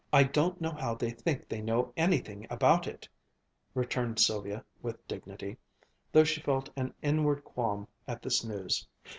"I 0.11 0.23
don't 0.23 0.59
know 0.59 0.71
how 0.71 0.95
they 0.95 1.11
think 1.11 1.47
they 1.47 1.61
know 1.61 1.93
anything 1.95 2.47
about 2.49 2.87
it," 2.87 3.07
returned 3.75 4.17
Sylvia 4.19 4.65
with 4.81 5.07
dignity, 5.07 5.57
though 6.11 6.23
she 6.23 6.41
felt 6.41 6.71
an 6.75 6.95
inward 7.03 7.43
qualm 7.43 7.87
at 8.07 8.23
this 8.23 8.43
news. 8.43 8.87